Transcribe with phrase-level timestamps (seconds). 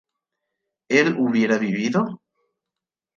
[0.89, 2.23] ¿él hubiera vivido?